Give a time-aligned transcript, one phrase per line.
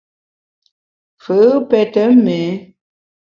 [1.23, 1.37] Fù’
[1.69, 2.49] pète méé.